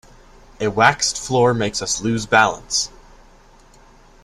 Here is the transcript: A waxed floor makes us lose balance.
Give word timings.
A 0.59 0.67
waxed 0.67 1.15
floor 1.19 1.53
makes 1.53 1.79
us 1.79 2.01
lose 2.01 2.25
balance. 2.25 2.89